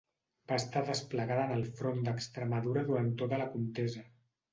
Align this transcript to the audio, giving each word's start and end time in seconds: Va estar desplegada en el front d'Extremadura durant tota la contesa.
Va 0.51 0.55
estar 0.59 0.81
desplegada 0.85 1.43
en 1.49 1.53
el 1.55 1.61
front 1.81 1.99
d'Extremadura 2.07 2.83
durant 2.89 3.13
tota 3.21 3.39
la 3.43 3.47
contesa. 3.57 4.03